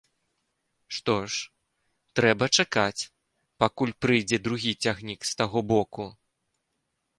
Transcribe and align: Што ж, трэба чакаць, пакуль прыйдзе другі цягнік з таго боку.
Што 0.95 1.15
ж, 1.33 1.43
трэба 2.21 2.45
чакаць, 2.63 3.07
пакуль 3.65 3.95
прыйдзе 4.05 4.37
другі 4.49 4.73
цягнік 4.87 5.21
з 5.33 5.39
таго 5.43 5.59
боку. 5.77 6.11